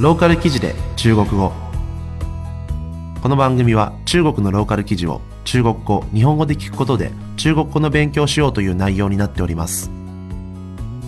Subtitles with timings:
[0.00, 1.52] ローカル記事で中国語。
[3.22, 9.90] この番組は中国のローカル記事を中国語日本語で聞くことで中国語の勉強しようという内容になっております。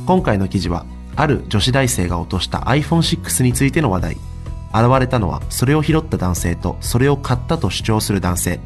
[0.04, 0.84] 今回の記事は
[1.16, 4.16] ある女子大生が落とした iPhone6 についての話題。
[4.74, 8.60] 現れたのはそれを拾った男性とそれを買ったと主張する男性。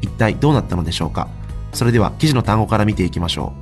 [0.00, 1.28] 一体どうなったのでしょうか？
[1.74, 3.52] それでは記事の単語から見ていきましょ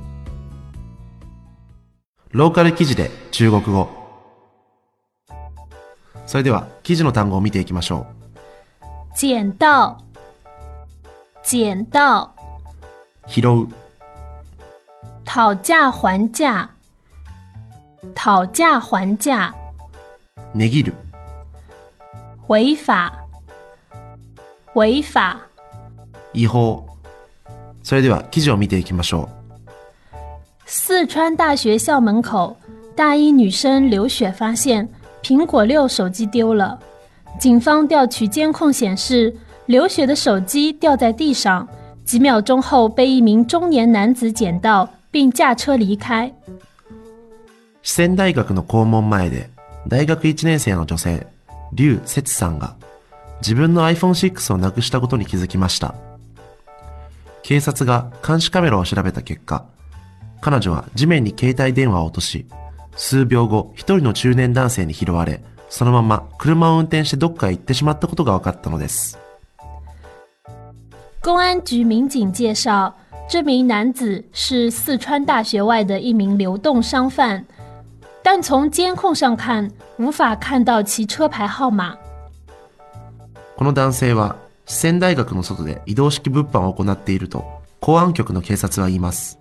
[2.31, 2.37] う。
[2.37, 4.04] ローカル記事で中国語。
[6.25, 8.07] それでは記事の単語を見ていきましょ
[9.15, 9.95] 捡到，
[11.43, 12.29] 捡到，
[13.27, 13.67] う拾う。
[15.23, 16.69] 讨价还价，
[18.13, 19.53] 讨价还价，
[20.53, 20.93] 値切る。
[22.47, 23.11] 违法，
[24.73, 25.37] 违法，
[26.33, 26.85] 違法。
[27.83, 29.29] それでは記事を見ていきましょ
[30.65, 32.57] 四川大学校门口，
[32.95, 34.89] 大一女生刘雪发现
[35.24, 36.78] 苹果六手机丢了。
[37.38, 39.34] 警方调取监控显示，
[39.66, 41.66] 刘雪的手机掉在地上，
[42.04, 46.26] 几秒钟后被一名中年男子捡到，并驾车离开。
[46.26, 46.52] う
[47.82, 49.48] 四川大学の校門前で
[49.88, 51.26] 大学1年生の女性
[51.72, 52.76] 劉節さんが
[53.40, 55.94] 自分の iPhone6 をなくしたことに気づきました
[57.42, 59.64] 警察が監視カメラを調べた結果
[60.42, 62.44] 彼女は地面に携帯電話を落とし
[62.95, 69.17] 数秒後一人の中年男性に拾われそのまま車を運転してどっかへ行ってしまったことが分かったのです。
[71.21, 72.93] 公安局民警介绍，
[73.27, 77.43] 这名男子是四川大学外的一名流动商贩，
[78.23, 81.97] 但从监控上看，无法看到其车牌号码。
[83.57, 84.35] この男性は
[84.67, 87.45] 四川大学の外で移動式物販を行っていると
[87.79, 89.39] 公安局の警察は言います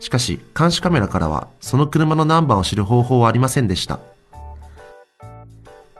[0.00, 4.00] しかし監視カメラからはその車のナンバーを知る方法はありませんでした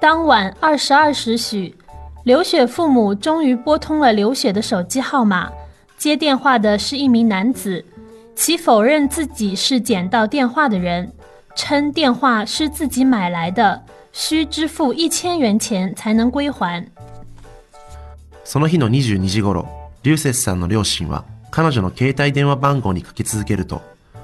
[0.00, 1.74] 当晚二十二时许，
[2.24, 5.52] 刘雪父母终于拨通了刘雪的手机号码。
[5.98, 7.84] 接电话的是一名男子，
[8.34, 11.12] 其否认自己是捡到电话的人，
[11.55, 16.86] 称电话是自己买来的，需支付一千元钱才能归还。
[18.42, 19.66] その日の22時頃、
[20.02, 23.83] リュウセスさんの両親は彼女の携帯電話番号にかけ続けると、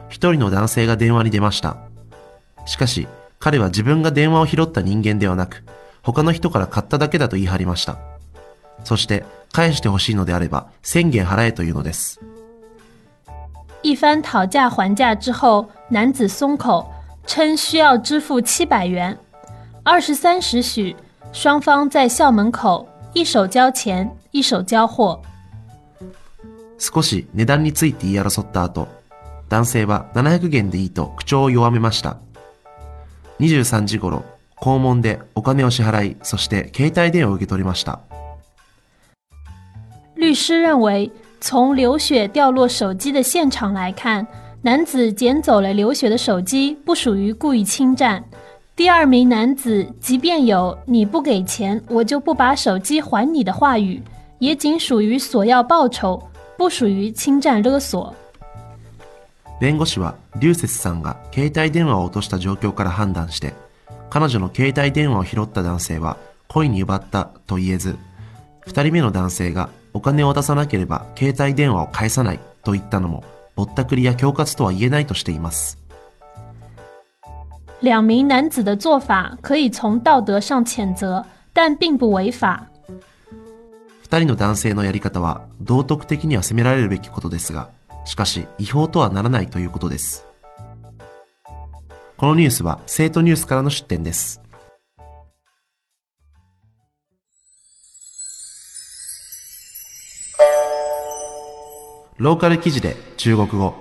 [0.09, 1.77] 一人の男性が電話に出ました。
[2.67, 5.65] しかし、彼は自分が電話を拾った人間ではなく、
[6.03, 7.99] 他の人から買っただけだと言い張りました。
[8.85, 12.21] そして、返してほしいのであれば、1000元払えというのです。
[13.83, 16.87] 一番讨价还价之后，男子松口，
[17.27, 19.17] 称需要支付七百元。
[19.83, 20.97] 二十三时许，
[21.33, 25.21] 双方在校门口一手交钱，一手交货。
[26.79, 28.89] 少し値段について言い争った後、
[29.49, 32.19] 男性は700元でいいと口調を弱めました。
[33.41, 34.25] 23時頃、
[34.57, 38.01] 校門でお金を支払い、そして携帯電話を受け取りました。
[40.17, 41.11] 律师认为，
[41.41, 44.27] 从刘雪掉落手机的现场来看，
[44.63, 48.25] 男子捡走了刘雪的手机，不属于故意侵占。
[48.75, 54.03] 第二名男子即便有“你不给钱，我就不把手机还你”的话语，
[54.39, 56.23] 也仅属于索要报酬，
[56.57, 58.15] 不属于侵占勒索。
[59.61, 63.55] 弁護士は、リュウセスさんが携帯電話を落とした状況から判断して、
[64.11, 66.17] 彼女の携帯電話を拾った男性は
[66.49, 67.97] 故意に奪ったと言えず、
[68.61, 73.25] 二人目の男性がお金を渡さなければ携帯電話を返さないと言ったのも、
[73.55, 75.79] ぼったくりや恐喝とは言えないとしています。
[77.81, 82.67] 两名男子的做法可以从道德上谴责，但并不违法。
[84.07, 87.71] 二人の男性のやり方は道徳的には責められるべきことですが、
[88.05, 90.25] しかし違法とはならないということです。
[92.17, 94.41] このニュースは生徒ニュースからの出展です。
[102.19, 103.75] ローカル記事で中国語。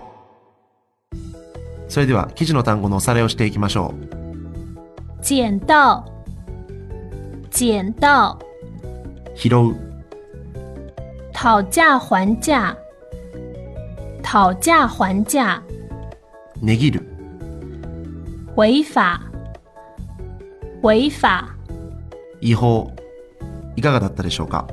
[1.87, 3.93] それでは記事の単語のおさらいをしていきましょ
[5.21, 5.21] う。
[5.21, 6.03] 捡到，
[7.51, 8.39] 捡到，
[9.35, 9.84] 拾う、
[11.45, 12.75] 讨价还价，
[14.23, 15.61] 讨价还价，
[16.59, 17.05] 値切る、
[18.55, 19.19] 违法，
[20.81, 21.45] 违法。
[22.41, 22.91] 違法。
[23.75, 24.67] いかがだったでしょうか、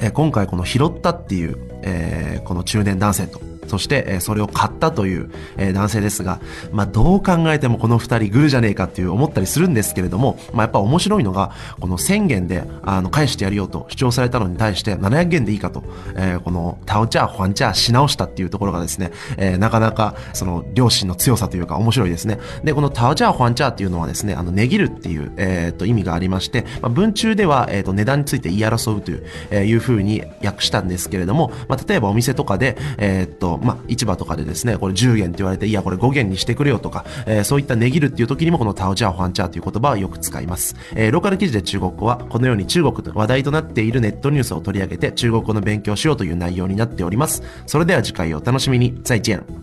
[0.00, 6.40] えー今回この拾ったっていう、えーこの中年男性とそして、えそれを買ったという、え男性ですが、
[6.72, 15.84] まあ、どう考えてもこの二人グルじゃねえかっていう思ったりするんですけれども、まあ、やっぱ面白いのが、この1000元で、あの、返してやるよと主張されたのに対して700元でいいかと、
[16.16, 22.40] えーこの、タオチャー、ファンチャーし直したっていうところがですね、えーなかなか、その、両親の強さというか面白いですね。
[22.64, 40.76] で、このタオチャー、ファンチャーっていうのはですね、あの、値切るっていう、えーと、意味がありまして、まあ、文中では、えーっと、値段について言い争うという、えいう風に訳したんですけれども、まあ、例えばお店とかで、えっと、まあ、市場とかでですね、これ10元って言われて、いや、これ5元にしてくれよとか、えーそういった値切るっていう時にもこのタオチャー、ファンチャーという言葉はよく使います。
[40.94, 47.42] えーローカル記事で中国語は、このように中国と話題となっているネットニュースを取り上げて中国語の勉強しようという内容になっております。
[47.66, 49.00] それでは次回をお楽しみに。
[49.04, 49.59] 再见。